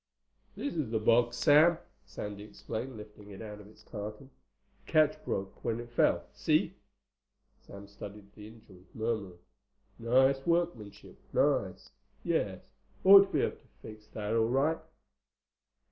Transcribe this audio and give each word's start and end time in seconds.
"This 0.55 0.73
is 0.77 0.89
the 0.89 0.97
box, 0.97 1.37
Sam," 1.37 1.77
Sandy 2.07 2.43
explained, 2.43 2.97
lifting 2.97 3.29
it 3.29 3.39
out 3.39 3.61
of 3.61 3.67
its 3.67 3.83
carton. 3.83 4.31
"The 4.83 4.91
catch 4.91 5.23
broke 5.23 5.63
when 5.63 5.79
it 5.79 5.91
fell. 5.91 6.23
See?" 6.33 6.73
Sam 7.59 7.85
studied 7.85 8.33
the 8.33 8.47
injury, 8.47 8.87
murmuring, 8.95 9.37
"Nice 9.99 10.43
workmanship. 10.47 11.19
Nice. 11.33 11.91
Yes—ought 12.23 13.25
to 13.27 13.31
be 13.31 13.41
able 13.41 13.57
to 13.57 13.67
fix 13.83 14.07
that 14.07 14.33
all 14.35 14.49
right." 14.49 14.79